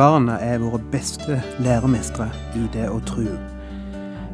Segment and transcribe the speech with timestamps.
[0.00, 3.26] Barna er våre beste læremestere i det å tro.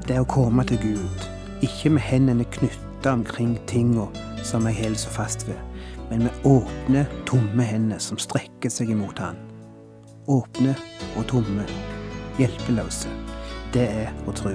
[0.06, 1.24] Det å komme til Gud,
[1.66, 4.06] ikke med hendene knytta omkring tinga
[4.46, 5.58] som jeg holder så fast ved,
[6.06, 9.42] men med åpne, tomme hender som strekker seg imot Han.
[10.30, 10.78] Åpne
[11.16, 11.66] og tomme,
[12.38, 13.10] hjelpeløse.
[13.74, 14.54] Det er å tro.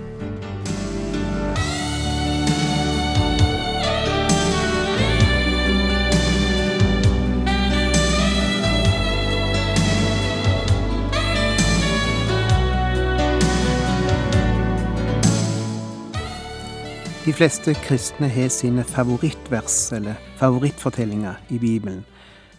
[17.31, 22.01] De fleste kristne har sine favorittvers eller favorittfortellinger i Bibelen,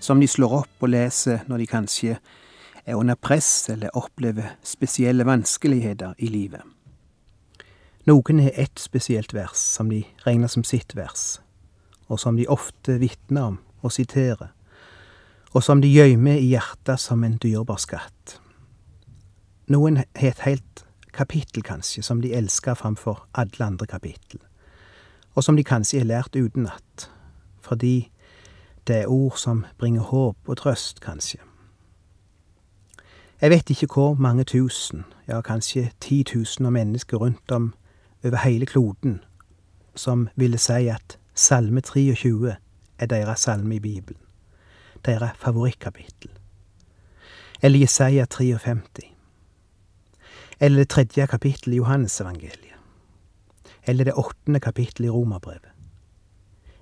[0.01, 2.15] som de slår opp og leser når de kanskje
[2.87, 6.65] er under press eller opplever spesielle vanskeligheter i livet.
[8.09, 11.43] Noen har ett spesielt vers som de regner som sitt vers,
[12.09, 14.55] og som de ofte vitner om og siterer,
[15.53, 18.39] og som de gjemmer i hjertet som en dyrebar skatt.
[19.69, 24.41] Noen har et helt kapittel, kanskje, som de elsker framfor alle andre kapittel
[25.35, 27.11] og som de kanskje har lært utenat,
[27.61, 28.11] fordi
[28.87, 31.39] det er ord som bringer håp og trøst, kanskje.
[33.41, 37.75] Jeg vet ikke hvor mange tusen, ja kanskje titusener mennesker rundt om
[38.25, 39.21] over hele kloden
[39.95, 42.57] som ville si at Salme 23
[42.99, 44.21] er deres salme i Bibelen,
[45.05, 46.31] deres favorittkapittel.
[47.63, 49.17] Eller Jesaja 53.
[50.61, 52.82] Eller det tredje kapittelet i Johannesevangeliet
[53.87, 55.71] eller det åttende kapittelet i Romerbrevet,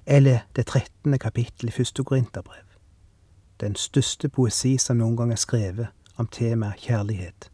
[0.06, 2.66] eller det trettende kapittelet i første Korinterbrev,
[3.60, 7.50] den største poesi som noen gang er skrevet om temaet kjærlighet.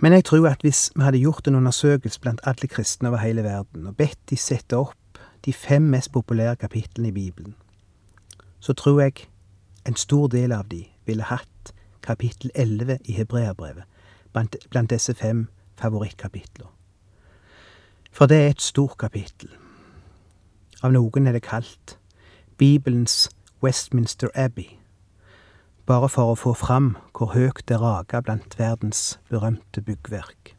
[0.00, 3.42] Men jeg tror at hvis vi hadde gjort en undersøkelse blant alle kristne over hele
[3.42, 7.54] verden, og bedt de sette opp de fem mest populære kapitlene i Bibelen,
[8.60, 9.28] så tror jeg
[9.86, 13.84] en stor del av de ville hatt kapittel 11 i Hebreabrevet
[14.32, 15.46] blant, blant disse fem
[15.80, 16.72] favorittkapitler.
[18.12, 19.50] For det er et stort kapittel.
[20.82, 21.98] Av noen er det kalt
[22.56, 23.28] Bibelens
[23.62, 24.78] Westminster Abbey,
[25.86, 30.54] bare for å få fram hvor høyt det rager blant verdens berømte byggverk.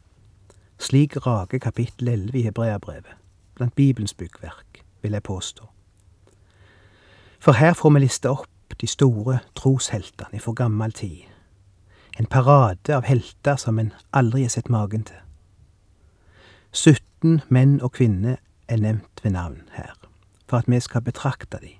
[0.78, 3.18] Slik rager kapittel 11 i Hebreabrevet
[3.58, 5.66] blant Bibelens byggverk, vil jeg påstå.
[7.38, 11.26] For her får vi liste opp de store trosheltene fra gammel tid
[12.18, 15.18] en parade av helter som en aldri har sett magen til.
[16.72, 19.94] 17 menn og kvinner er nevnt ved navn her,
[20.50, 21.76] for at vi skal betrakte de,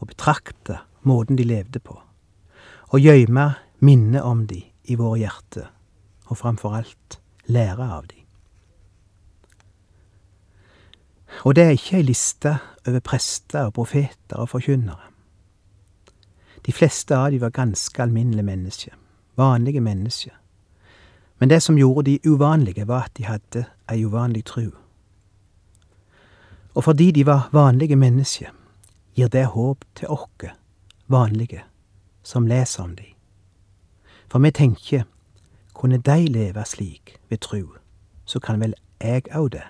[0.00, 1.98] og betrakte måten de levde på,
[2.88, 3.50] og gjøyme
[3.84, 5.68] minnet om de i våre hjerter,
[6.32, 8.22] og framfor alt lære av de.
[11.44, 12.54] Og det er ikke ei liste
[12.86, 15.12] over prester og profeter og forkynnere.
[16.64, 18.96] De fleste av de var ganske alminnelige mennesker
[19.38, 20.34] vanlige mennesker.
[21.38, 24.70] Men det som gjorde de uvanlige, var at de hadde ei uvanlig tru.
[26.74, 28.50] Og fordi de var vanlige mennesker,
[29.14, 30.50] gir det håp til oss,
[31.08, 31.62] vanlige,
[32.22, 33.04] som leser om de.
[34.28, 35.02] For vi tenker,
[35.74, 37.62] kunne de leve slik ved tru,
[38.24, 39.62] så kan vel jeg òg det.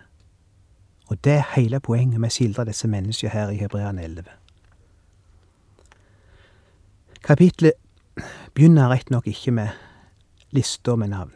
[1.06, 4.24] Og det er hele poenget med å skildre disse menneskene her i Hebrean 11.
[7.24, 7.72] Kapitlet
[8.54, 9.68] begynner rett nok ikke med
[10.50, 11.34] lister med navn.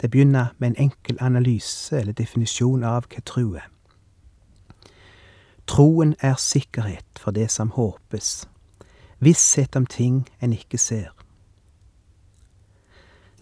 [0.00, 3.68] Det begynner med en enkel analyse eller definisjon av hva tro er.
[5.66, 8.48] Troen er sikkerhet for det som håpes,
[9.20, 11.12] visshet om ting en ikke ser.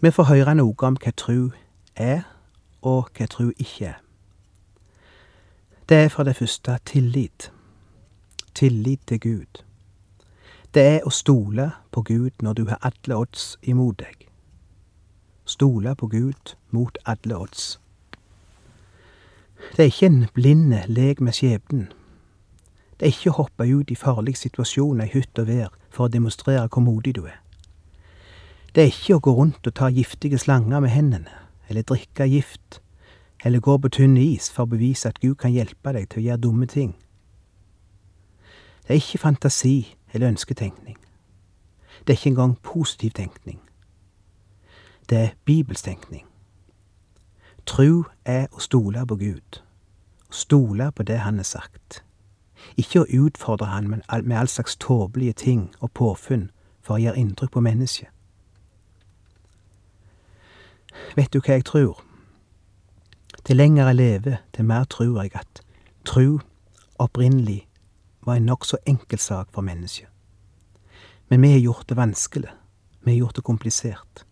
[0.01, 1.49] Vi får høre noe om hva tro
[1.95, 2.23] er,
[2.81, 3.99] og hva tro ikke er.
[5.89, 7.51] Det er for det første tillit.
[8.55, 9.61] Tillit til Gud.
[10.73, 14.27] Det er å stole på Gud når du har alle odds imot deg.
[15.43, 17.73] Stole på Gud mot alle odds.
[19.75, 21.89] Det er ikke en blind lek med skjebnen.
[22.95, 26.13] Det er ikke å hoppe ut i farlige situasjoner i hytt og vær for å
[26.15, 27.41] demonstrere hvor modig du er.
[28.71, 32.79] Det er ikke å gå rundt og ta giftige slanger med hendene, eller drikke gift,
[33.43, 36.29] eller gå på tynn is for å bevise at Gud kan hjelpe deg til å
[36.29, 36.93] gjøre dumme ting.
[38.87, 40.97] Det er ikke fantasi eller ønsketenkning.
[42.07, 43.61] Det er ikke engang positiv tenkning.
[45.09, 46.25] det er bibelstenkning.
[47.65, 49.59] Tru er å stole på Gud,
[50.31, 52.03] stole på det Han har sagt.
[52.77, 56.49] Ikke å utfordre Han med all slags tåpelige ting og påfunn
[56.81, 58.07] for å gjøre inntrykk på mennesket.
[61.15, 61.99] Vet du hva jeg tror?
[63.43, 65.61] Til lenger jeg lever, til mer tror jeg at
[66.05, 66.39] tru
[66.99, 67.67] opprinnelig
[68.25, 70.07] var en nokså enkel sak for mennesket.
[71.29, 72.49] Men vi har gjort det vanskelig.
[73.01, 74.25] Vi har gjort det komplisert.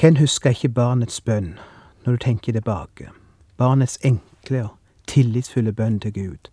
[0.00, 1.58] Hvem husker ikke barnets bønn
[2.04, 3.10] når du tenker tilbake?
[3.56, 4.76] Barnets enkle og
[5.06, 6.50] tillitsfulle bønn til Gud.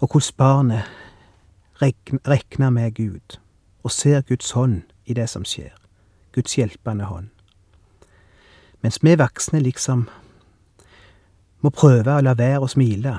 [0.00, 0.82] Og hvordan barnet
[1.82, 3.38] regner med Gud
[3.82, 5.74] og ser Guds hånd i det som skjer.
[6.32, 7.28] Guds hjelpende hånd.
[8.82, 10.08] Mens vi voksne liksom
[11.60, 13.18] må prøve å la være å smile.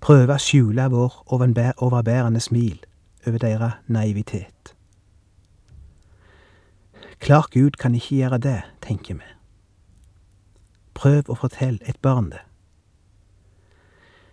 [0.00, 2.78] Prøve å skjule vår overbærende smil
[3.26, 4.74] over deres naivitet.
[7.20, 9.30] Klart Gud kan ikke gjøre det, tenker vi.
[10.94, 12.42] Prøv å fortelle et barn det.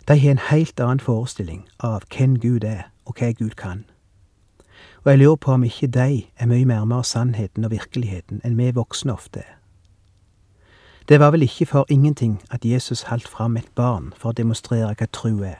[0.07, 3.85] De har en helt annen forestilling av hvem Gud er, og hva Gud kan.
[5.03, 8.71] Og jeg lurer på om ikke de er mye nærmere sannheten og virkeligheten enn vi
[8.75, 9.62] voksne ofte er.
[11.09, 14.93] Det var vel ikke for ingenting at Jesus holdt fram et barn for å demonstrere
[14.95, 15.59] hva tru er.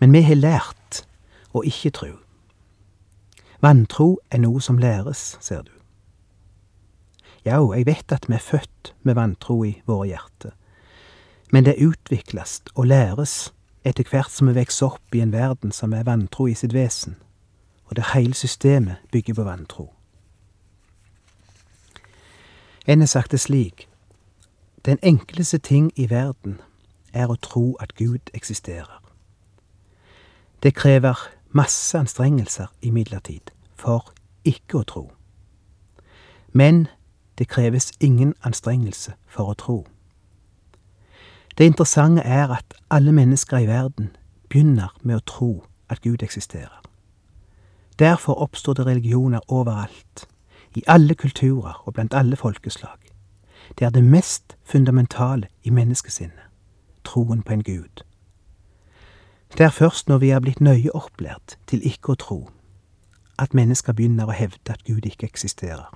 [0.00, 1.02] Men vi har lært
[1.52, 2.14] å ikke tru.
[3.60, 5.72] Vantro er noe som læres, ser du.
[7.44, 10.56] Ja, jeg vet at vi er født med vantro i våre hjerter,
[11.52, 13.52] men det utvikles og læres
[13.84, 17.16] etter hvert som vi vokser opp i en verden som er vantro i sitt vesen,
[17.88, 19.88] og der hele systemet bygger på vantro.
[22.90, 23.88] En har sagt det slik,
[24.84, 26.56] den enkleste ting i verden
[27.12, 28.98] er å tro at Gud eksisterer.
[30.62, 31.14] Det krever
[31.54, 34.10] masse anstrengelser imidlertid for
[34.44, 35.04] ikke å tro.
[36.52, 36.88] Men
[37.38, 39.78] det kreves ingen anstrengelse for å tro.
[41.58, 44.10] Det interessante er at alle mennesker i verden
[44.48, 45.52] begynner med å tro
[45.86, 46.82] at Gud eksisterer.
[47.98, 50.26] Derfor oppstår det religioner overalt,
[50.74, 52.98] i alle kulturer og blant alle folkeslag.
[53.78, 56.50] Det er det mest fundamentale i menneskesinnet,
[57.04, 58.04] troen på en Gud.
[59.58, 62.50] Det er først når vi er blitt nøye opplært til ikke å tro,
[63.38, 65.90] at mennesker begynner å hevde at Gud ikke eksisterer.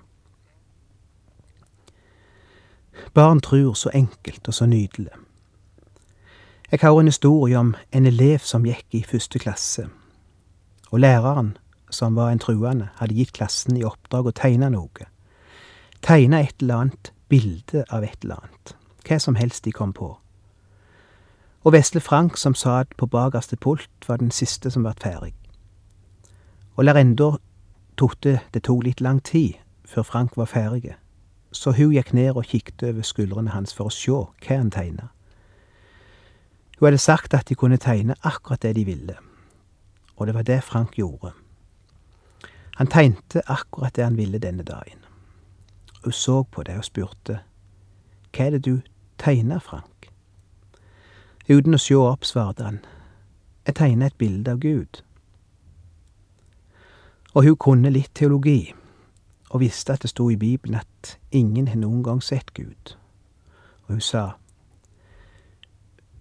[3.14, 5.12] Barn tror så enkelt og så nydelig.
[6.70, 9.88] Jeg har en historie om en elev som gikk i første klasse,
[10.90, 11.56] og læreren,
[11.94, 15.08] som var en truende, hadde gitt klassen i oppdrag å tegne noe.
[16.04, 18.76] Tegne et eller annet bilde av et eller annet,
[19.06, 20.16] hva som helst de kom på
[21.64, 25.32] og vesle Frank, som satt på bakerste pult, var den siste som vart ferdig.
[26.76, 27.36] Og lærerinda
[27.96, 29.54] tokte det tok litt lang tid
[29.88, 30.96] før Frank var ferdig,
[31.52, 35.08] så hun gikk ned og kikket over skuldrene hans for å sjå hva han tegna.
[36.76, 39.16] Hun hadde sagt at de kunne tegne akkurat det de ville,
[40.16, 41.32] og det var det Frank gjorde.
[42.76, 44.98] Han tegnte akkurat det han ville denne dagen.
[46.04, 47.40] Hun så på det og spurte,
[48.34, 48.80] Hva er det du
[49.18, 50.10] tegner, Frank?
[51.48, 52.80] Uten å sjå opp, svarte han,
[53.66, 55.02] jeg tegner et bilde av Gud.
[57.34, 58.74] Og hun kunne litt teologi,
[59.50, 62.96] og visste at det sto i Bibelen at ingen har noen gang sett Gud.
[63.86, 64.32] Og hun sa,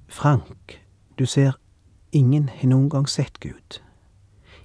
[0.07, 0.79] Frank,
[1.19, 1.57] du ser,
[2.11, 3.79] ingen har noen gang sett Gud.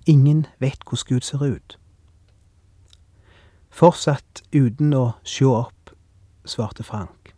[0.08, 1.78] Ingen vet hvordan Gud ser ut.
[3.68, 5.90] Fortsatt uten å sjå opp,
[6.48, 7.34] svarte Frank.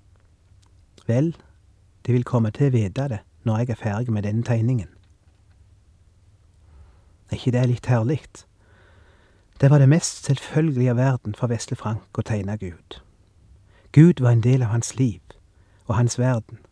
[1.08, 1.32] Vel,
[2.06, 4.88] de vil komme til å vite det når jeg er ferdig med denne tegningen.
[7.30, 8.20] Er ikke det litt herlig?
[9.60, 13.00] Det var det mest selvfølgelige av verden for Vesle Frank å tegne Gud.
[13.92, 15.20] Gud var en del av hans liv
[15.86, 16.62] og hans verden.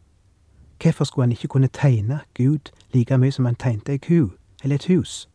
[0.79, 4.31] Hvorfor skulle han ikke kunne tegne Gud like mye som han tegnte ei ku
[4.63, 5.27] eller et hus?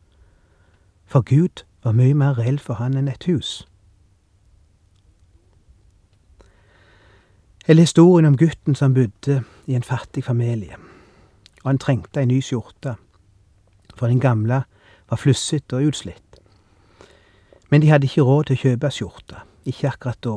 [1.14, 3.68] For Gud var mye mer reell for han enn et hus.
[7.68, 10.74] Eller historien om gutten som bodde i en fattig familie,
[11.62, 12.96] og han trengte ei ny skjorte,
[13.94, 14.64] for den gamle
[15.12, 16.40] var flussete og utslitt.
[17.70, 20.34] Men de hadde ikke råd til å kjøpe skjorte, ikke akkurat da,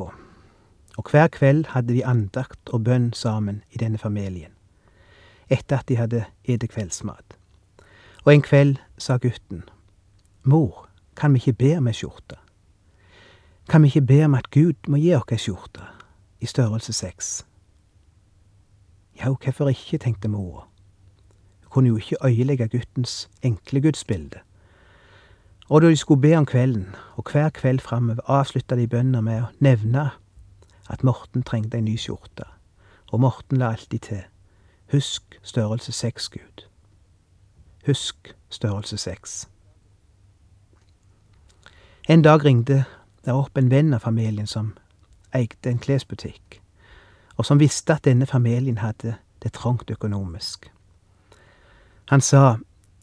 [1.01, 4.53] og hver kveld hadde de andakt og bønn sammen i denne familien,
[5.49, 7.39] etter at de hadde spist kveldsmat.
[8.27, 9.65] Og en kveld sa gutten,
[10.47, 12.39] Mor, kan vi ikke be om ei skjorte?
[13.69, 15.83] Kan vi ikke be om at Gud må gi oss ei skjorte?
[16.39, 17.45] i størrelse seks.
[19.17, 20.67] Ja, hvorfor ikke, tenkte mora.
[21.61, 24.39] Hun kunne jo ikke øyelegge guttens enkle gudsbilde.
[25.69, 29.41] Og da de skulle be om kvelden, og hver kveld framover, avslutta de bønner med
[29.41, 30.09] å nevne
[30.89, 32.45] at Morten trengte ei ny skjorte,
[33.11, 34.23] og Morten la alltid til
[34.91, 36.63] Husk størrelse seks, Gud.
[37.85, 39.49] Husk størrelse seks.
[42.09, 42.85] En dag ringte
[43.25, 44.69] det opp en venn av familien som
[45.35, 46.61] eide en klesbutikk,
[47.35, 50.69] og som visste at denne familien hadde det trangt økonomisk.
[52.07, 52.59] Han sa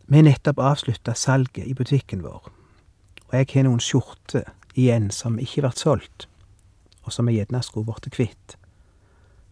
[0.07, 2.49] vi har nettopp avslutta salget i butikken vår,
[3.29, 6.27] og jeg har noen skjorter igjen som ikke vart solgt,
[7.05, 8.57] og som jeg gjerne skulle blitt kvitt.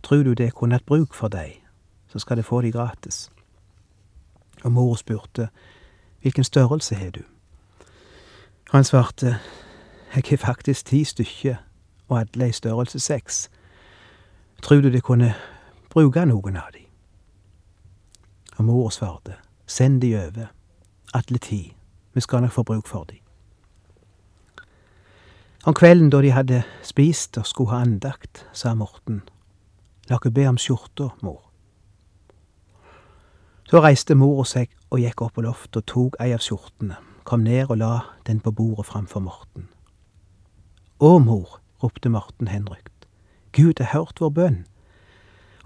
[0.02, 1.61] Tror du det kunne hatt bruk for deg,
[2.09, 3.28] så skal du få de gratis.
[4.64, 5.50] Og mor spurte
[6.25, 7.23] hvilken størrelse har du?
[8.72, 9.38] Og han svarte
[10.14, 11.56] jeg har faktisk ti stykker,
[12.08, 13.50] og alle i størrelse seks.
[14.62, 15.34] Tror du de kunne
[15.90, 16.80] bruke noen av de?
[18.56, 19.36] Og mor svarte
[19.66, 20.46] send de over,
[21.14, 21.76] alle ti,
[22.14, 23.18] vi skal nok få bruk for de.
[25.64, 29.22] Om kvelden da de hadde spist og skulle ha andakt, sa Morten,
[30.08, 31.42] la oss be om skjorta, mor.
[33.68, 37.44] Så reiste mora seg og gikk opp på loftet og tok ei av skjortene, kom
[37.44, 37.92] ned og la
[38.26, 39.68] den på bordet framfor Morten.
[41.00, 43.08] Å, mor, ropte Morten henrykt,
[43.52, 44.62] Gud har hørt vår bønn,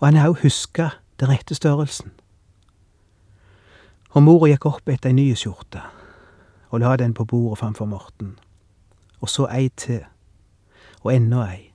[0.01, 2.13] og han har òg huska den rette størrelsen.
[4.17, 5.85] Og mora gikk opp etter ei ny skjorte
[6.71, 8.35] og la den på bordet framfor Morten
[9.21, 10.05] og så ei til,
[11.03, 11.73] og enda ei,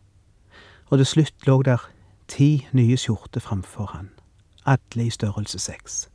[0.89, 1.89] og til slutt lå der
[2.27, 4.09] ti nye skjorter framfor han,
[4.65, 6.10] alle i størrelse seks.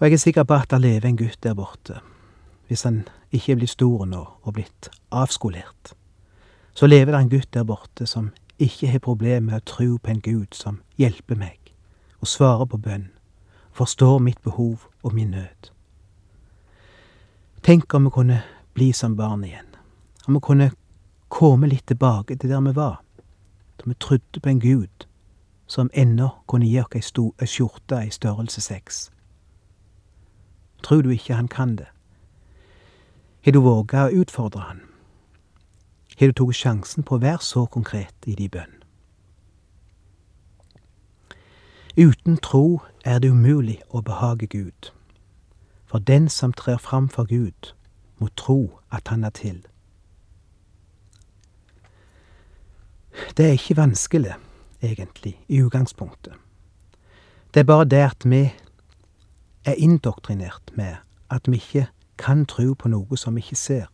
[0.00, 1.98] Og jeg er sikker på at det lever en gutt der borte,
[2.68, 3.02] hvis han
[3.32, 5.92] ikke er blitt stor nå og blitt avskolert.
[6.74, 10.10] Så lever det en gutt der borte som ikke har problemer med å tro på
[10.10, 11.74] en Gud som hjelper meg,
[12.20, 13.10] og svarer på bønn,
[13.76, 15.68] forstår mitt behov og min nød.
[17.62, 18.42] Tenk om vi kunne
[18.72, 19.68] bli som barn igjen.
[20.26, 20.72] Om vi kunne
[21.28, 23.02] komme litt tilbake til der vi var.
[23.76, 25.06] Da vi trodde på en Gud
[25.66, 29.10] som ennå kunne gi oss ei skjorte i størrelse seks.
[30.82, 31.88] Tror du ikke han kan det?
[33.44, 34.80] Har du våga å utfordre han?
[36.20, 38.76] Har du tatt sjansen på å være så konkret i din bønn?
[41.96, 44.90] Uten tro er det umulig å behage Gud.
[45.86, 47.72] For den som trer fram for Gud,
[48.18, 49.58] må tro at han er til.
[53.36, 54.36] Det er ikke vanskelig,
[54.82, 56.34] egentlig, i utgangspunktet.
[57.54, 58.44] Det er bare det at vi
[59.64, 60.96] er indoktrinert med
[61.30, 61.86] at vi ikke
[62.18, 63.86] kan tro på noe som vi ikke ser.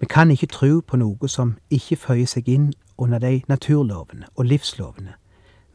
[0.00, 4.44] Vi kan ikke tro på noe som ikke føyer seg inn under de naturlovene og
[4.44, 5.14] livslovene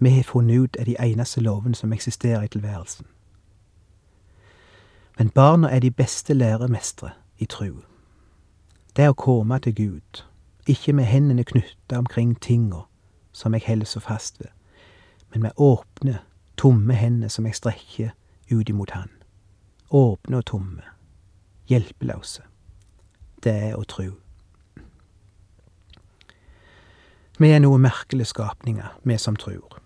[0.03, 3.05] vi har funnet ut er de eneste lovene som eksisterer i tilværelsen.
[5.17, 7.71] Men barna er de beste læremestere i tru.
[8.95, 10.23] Det å komme til Gud,
[10.67, 12.83] ikke med hendene knytta omkring tinga
[13.31, 14.51] som jeg holder så fast ved,
[15.31, 16.19] men med åpne,
[16.57, 18.11] tomme hender som jeg strekker
[18.53, 19.09] ut imot Han.
[19.89, 20.81] Åpne og tomme,
[21.69, 22.41] hjelpeløse.
[23.43, 24.13] Det er å tru.
[27.39, 29.79] Vi er noe merkelige skapninger, vi som trur.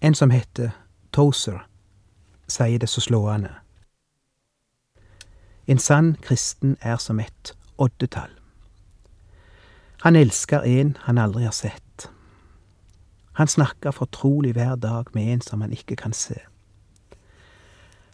[0.00, 0.70] En som heter
[1.12, 1.66] Tozer,
[2.48, 3.54] sier det så slående.
[5.66, 8.30] En sann kristen er som et oddetall.
[10.02, 12.10] Han elsker en han aldri har sett.
[13.32, 16.40] Han snakker fortrolig hver dag med en som han ikke kan se.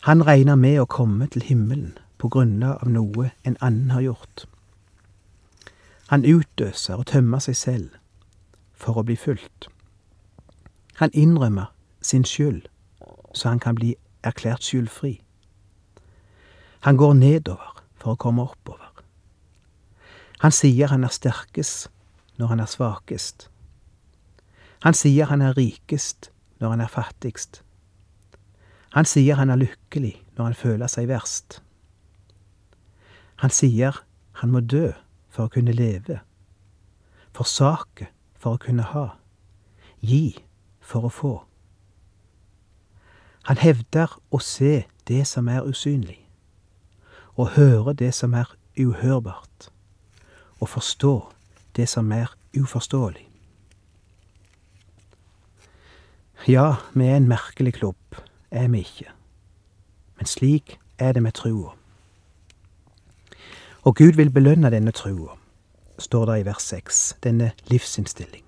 [0.07, 4.45] Han regner med å komme til himmelen på grunnlag av noe en annen har gjort.
[6.15, 7.97] Han utdøser og tømmer seg selv
[8.71, 9.67] for å bli fulgt.
[11.03, 12.69] Han innrømmer sin skyld,
[13.35, 15.17] så han kan bli erklært skyldfri.
[16.87, 19.03] Han går nedover for å komme oppover.
[20.39, 21.91] Han sier han er sterkest
[22.39, 23.49] når han er svakest.
[24.87, 27.66] Han sier han er rikest når han er fattigst.
[28.97, 31.61] Han sier han er lykkelig når han føler seg verst.
[33.45, 34.01] Han sier
[34.41, 34.91] han må dø
[35.29, 36.23] for å kunne leve,
[37.37, 38.09] forsake
[38.41, 39.09] for å kunne ha,
[40.01, 40.39] gi
[40.81, 41.35] for å få.
[43.47, 46.23] Han hevder å se det som er usynlig
[47.37, 48.49] å høre det som er
[48.81, 49.69] uhørbart,
[50.61, 51.15] og forstå
[51.77, 53.27] det som er uforståelig.
[56.47, 58.21] Ja, vi er en merkelig klubb,
[58.57, 59.11] er vi ikke,
[60.17, 61.75] men slik er det med trua.
[63.83, 65.37] Og Gud vil belønne denne trua,
[65.99, 68.45] står det i vers seks, denne livsinnstilling.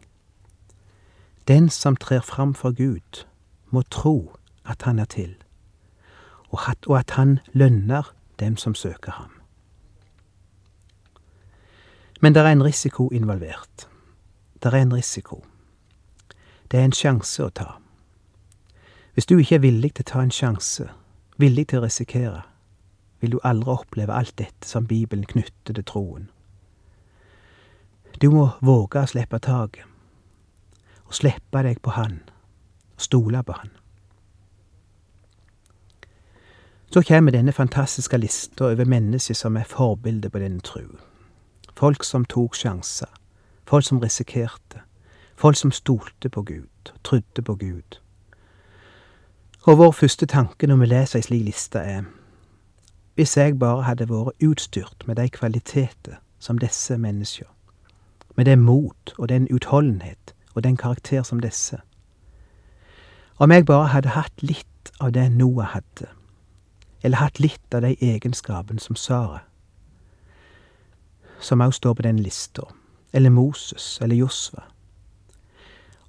[1.48, 3.24] Den som trer fram for Gud,
[3.70, 5.36] må tro at han er til,
[6.50, 9.30] og at han lønner dem som søker ham.
[12.20, 13.88] Men det er en risiko involvert.
[14.62, 15.44] Det er en risiko.
[16.70, 17.76] Det er en sjanse å ta.
[19.18, 20.84] Hvis du ikke er villig til å ta en sjanse,
[21.42, 22.44] villig til å risikere,
[23.18, 26.28] vil du aldri oppleve alt dette som Bibelen knytter til troen.
[28.22, 29.82] Du må våge å slippe taket,
[31.02, 32.20] og slippe deg på Han,
[32.94, 33.74] og stole på Han.
[36.94, 40.94] Så kommer denne fantastiske lista over mennesker som er forbilder på denne tru.
[41.74, 43.10] Folk som tok sjanser,
[43.66, 44.86] folk som risikerte,
[45.34, 47.98] folk som stolte på Gud, trodde på Gud.
[49.66, 52.06] Og vår første tanke når vi leser ei slik liste, er
[53.18, 57.48] hvis jeg bare hadde vært utstyrt med de kvaliteter som disse mennesker,
[58.36, 61.80] med det mot og den utholdenhet og den karakter som disse,
[63.38, 66.06] om jeg bare hadde hatt litt av det Noah hadde,
[67.02, 69.40] eller hatt litt av de egenskapene som Sara,
[71.40, 72.62] som også står på den lista,
[73.12, 74.62] eller Moses eller Josva.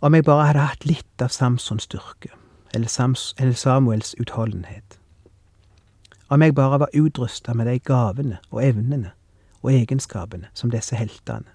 [0.01, 2.29] Om jeg bare hadde hatt litt av Samsons styrke,
[2.74, 5.00] eller, Samuels utholdenhet.
[6.30, 9.12] Om jeg bare var utrusta med de gavene og evnene
[9.62, 11.50] og egenskapene som disse heltene.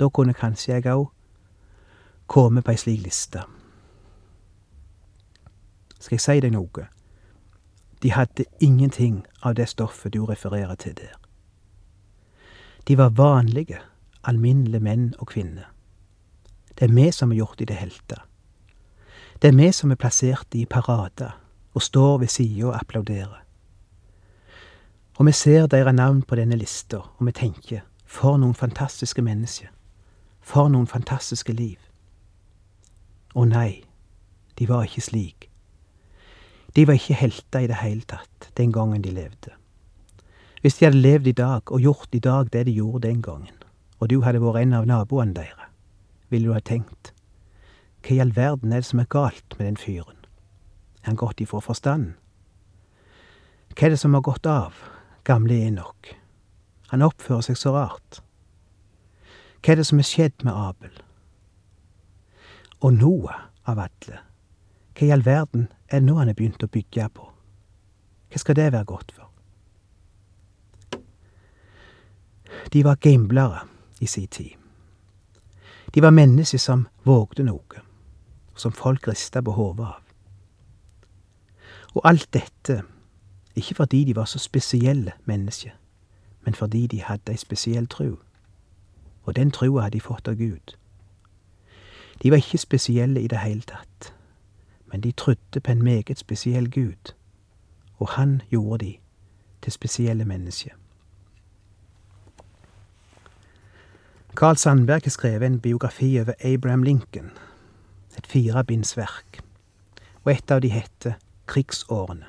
[0.00, 1.10] Da kunne kanskje jeg òg
[2.26, 3.42] komme på ei slik liste.
[6.00, 6.86] Skal jeg si deg noe?
[8.02, 11.14] De hadde ingenting av det stoffet du refererer til der.
[12.88, 13.78] De var vanlige,
[14.24, 15.68] alminnelige menn og kvinner.
[16.78, 18.24] Det er vi som har gjort de til helter.
[19.42, 21.32] Det er vi som er plassert i parader
[21.74, 23.40] og står ved sida og applauderer.
[25.18, 29.66] Og vi ser deres navn på denne lista, og vi tenker for noen fantastiske mennesker.
[30.40, 31.80] For noen fantastiske liv.
[33.34, 33.82] Å nei,
[34.58, 35.48] de var ikke slik.
[36.76, 39.56] De var ikke helter i det hele tatt den gangen de levde.
[40.60, 43.58] Hvis de hadde levd i dag og gjort i dag det de gjorde den gangen,
[43.98, 45.66] og du hadde vært en av naboene deres,
[46.30, 47.10] ville du ha tenkt
[48.02, 50.18] hva i all verden er det som er galt med den fyren?
[51.02, 52.16] Er han gått ifra forstanden?
[53.72, 54.74] Hva er det som har gått av,
[55.24, 56.12] gamle Enok?
[56.92, 58.20] Han oppfører seg så rart.
[59.62, 60.92] Hva er det som er skjedd med Abel?
[62.82, 64.18] Og Noah av alle,
[64.92, 67.28] hva i all verden er det nå han er begynt å bygge på?
[68.32, 69.28] Hva skal det være godt for?
[72.72, 73.62] De var gamblere
[74.00, 74.58] i sin tid.
[75.94, 77.82] De var mennesker som vågde noe,
[78.62, 80.00] som folk rista på hodet av.
[81.94, 82.82] Og alt dette,
[83.54, 85.74] ikke fordi de var så spesielle mennesker,
[86.44, 88.16] men fordi de hadde ei spesiell tru.
[89.22, 90.74] Og den trua hadde de fått av Gud.
[92.22, 94.12] De var ikke spesielle i det hele tatt
[94.92, 97.12] men de trodde på en meget spesiell Gud,
[97.96, 98.96] og han gjorde de
[99.62, 100.70] til spesielle mennesker.
[104.36, 107.30] Carl Sandberg har skrevet en biografi over Abraham Lincoln,
[108.22, 109.42] et firebindsverk,
[110.24, 112.26] og et av de heter Krigsårene.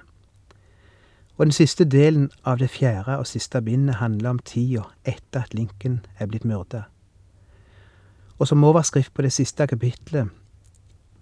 [1.38, 5.53] Og den siste delen av det fjerde og siste bindet handler om tida etter at
[5.53, 6.84] Lincoln er blitt myrda.
[8.38, 10.29] Og som overskrift på det siste kapitlet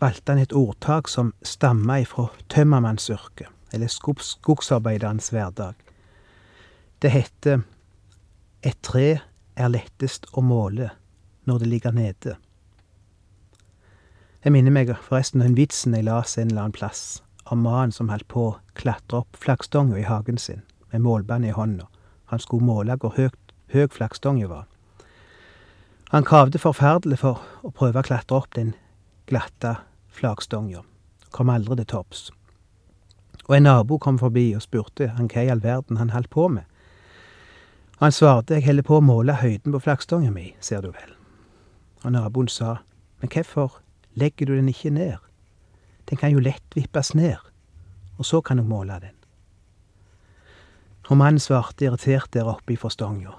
[0.01, 5.75] valgte han et ordtak som stamma ifra tømmermannsyrket, eller skogsarbeiderens hverdag.
[7.01, 7.61] Det heter
[8.63, 9.19] Et tre
[9.55, 10.91] er lettest å måle
[11.45, 12.35] når det ligger nede.
[14.41, 17.21] Jeg minner meg forresten den vitsen jeg leste en eller annen plass,
[17.53, 21.51] om mannen som holdt på å klatre opp flaggstanga i hagen sin, med målbånd i
[21.53, 21.85] hånda.
[22.33, 24.65] Han skulle måle hvor høy flaggstanga var.
[26.09, 28.73] Han kravde forferdelig for å prøve å klatre opp den
[29.29, 29.75] glatte
[30.09, 30.81] flaggstanga.
[31.29, 32.31] Kom aldri til topps.
[33.45, 36.47] Og en nabo kom forbi og spurte han hva i all verden han holdt på
[36.49, 36.65] med.
[38.01, 41.13] Han svarte jeg holder på å måle høyden på flaggstanga mi, ser du vel.
[42.01, 42.79] Og naboen sa
[43.21, 43.80] men hvorfor
[44.13, 45.17] legger du den ikke ned?
[46.09, 47.37] Den kan jo lett vippes ned,
[48.17, 49.15] og så kan du måle den.
[51.09, 53.33] Og mannen svarte irritert der oppe i forstanga.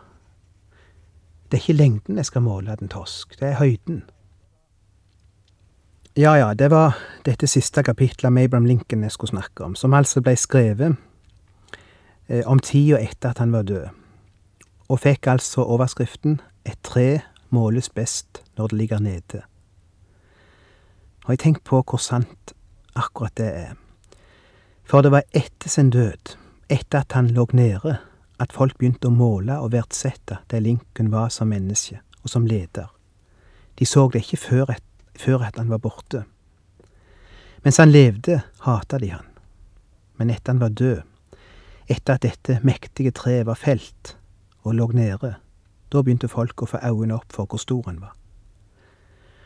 [1.48, 4.02] Det er ikke lengden jeg skal måle den tosk, det er høyden.
[6.16, 9.94] Ja ja, det var dette siste kapitlet av Abraham Lincoln jeg skulle snakke om, som
[9.96, 10.98] altså ble skrevet
[12.28, 13.88] eh, om tida etter at han var død,
[14.88, 19.40] og fikk altså overskriften Et tre måles best når det ligger nede.
[21.24, 22.54] Og jeg tenkt på hvor sant
[22.94, 23.74] akkurat det er.
[24.85, 26.35] For det var etter sin død,
[26.68, 27.98] etter at han lå nede,
[28.40, 32.90] at folk begynte å måle og verdsette det Lincoln var som menneske og som leder.
[33.78, 36.24] De så det ikke før et før at han var borte.
[37.62, 39.26] Mens han levde, hata de han.
[40.18, 41.02] Men etter han var død,
[41.90, 44.16] Etter at dette mektige treet var felt
[44.62, 45.35] og lå nede,
[45.92, 48.14] da begynte folk å få øynene opp for hvor stor han var.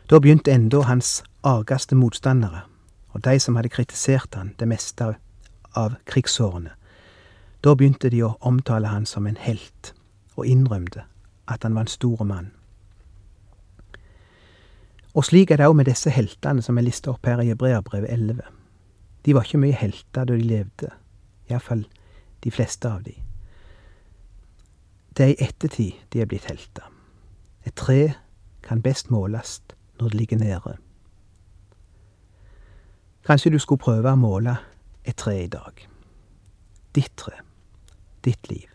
[0.07, 2.65] Da begynte enda hans argeste motstandere,
[3.15, 5.15] og de som hadde kritisert han det meste
[5.77, 6.73] av, krigsårene.
[7.61, 9.93] Da begynte de å omtale han som en helt,
[10.37, 11.05] og innrømte
[11.49, 12.51] at han var en stor mann.
[15.17, 18.11] Og slik er det òg med disse heltene som er lista opp her i Hebreabrevet
[18.13, 18.41] 11.
[19.25, 20.91] De var ikke mye helter da de levde,
[21.49, 21.87] iallfall
[22.45, 23.15] de fleste av de.
[25.17, 26.85] Det er i ettertid de er blitt helter.
[27.65, 28.15] Et tre
[28.67, 29.61] kan best måles
[30.01, 30.77] når det ligger nede.
[33.27, 34.53] Kanskje du skulle prøve å måle
[35.03, 35.81] et tre i dag.
[36.95, 37.33] Ditt tre.
[38.23, 38.69] Ditt liv.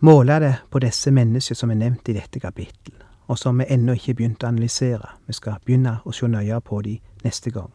[0.00, 2.96] Måle det på disse menneskene som er nevnt i dette kapittel,
[3.28, 5.12] og som vi ennå ikke har begynt å analysere.
[5.28, 7.70] Vi skal begynne å se nøyere på de neste gang.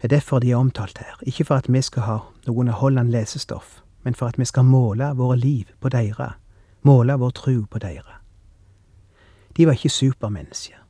[0.00, 3.12] Det er derfor de er omtalt her, ikke for at vi skal ha noe underholdende
[3.12, 6.40] lesestoff, men for at vi skal måle våre liv på deres,
[6.82, 8.20] måle vår tru på deres.
[9.56, 10.80] De var ikke supermennesker.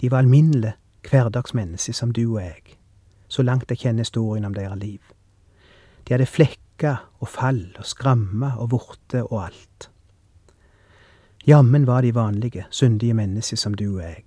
[0.00, 0.76] De var alminnelige
[1.10, 2.76] hverdagsmennesker som du og jeg,
[3.28, 5.00] så langt jeg kjenner historien om deres liv.
[6.06, 9.90] De hadde flekker og fall og skrammer og vorter og alt.
[11.46, 14.24] Jammen var de vanlige, syndige mennesker som du og jeg.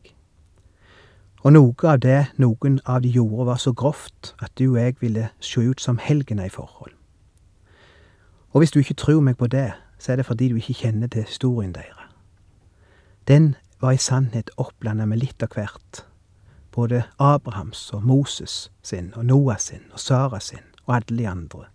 [1.43, 4.95] Og noe av det noen av de gjorde, var så grovt at du og jeg
[4.99, 6.91] ville se ut som helgener i forhold.
[8.51, 11.07] Og hvis du ikke tror meg på det, så er det fordi du ikke kjenner
[11.07, 11.95] til historien deres.
[13.27, 16.03] Den var i sannhet oppblanda med litt av hvert.
[16.71, 21.65] Både Abrahams og Moses sin og Noah sin og Sara sin og alle de andre.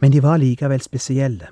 [0.00, 1.48] Men de var likevel spesielle,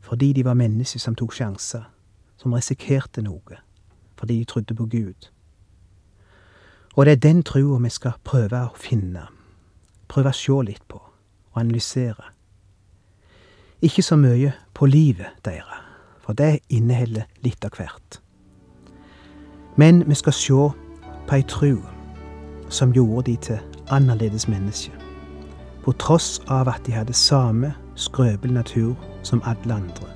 [0.00, 1.88] fordi de var mennesker som tok sjanser,
[2.36, 3.58] som risikerte noe,
[4.18, 5.30] fordi de trodde på Gud.
[6.94, 9.26] Og det er den trua vi skal prøve å finne,
[10.08, 12.30] prøve å se litt på og analysere.
[13.82, 15.82] Ikke så mye på livet deres,
[16.22, 18.20] for det inneholder litt av hvert.
[19.76, 20.52] Men vi skal se
[21.28, 21.76] på ei tru
[22.68, 23.58] som gjorde de til
[23.90, 24.92] annerledes mennesker,
[25.84, 30.08] på tross av at de hadde samme skrøpelig natur som alle andre.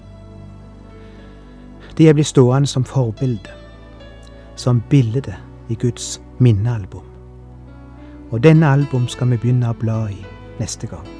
[1.99, 3.51] De er blitt stående som forbilde,
[4.57, 5.35] som bilde
[5.69, 7.05] i Guds minnealbum.
[8.31, 10.21] Og denne album skal vi begynne å bla i
[10.59, 11.20] neste gang.